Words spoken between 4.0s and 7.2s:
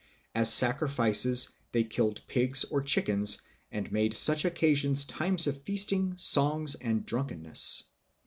such occasions times of feasting, song, and